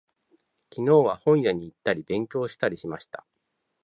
[0.73, 3.23] 昨日は、本屋に行ったり、勉強したりしました。